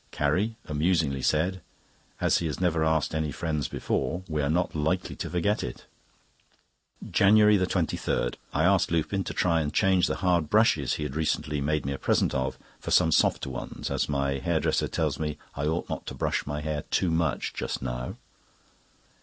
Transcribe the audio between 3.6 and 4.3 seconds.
before,